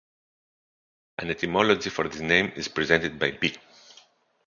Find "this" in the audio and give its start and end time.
2.09-2.21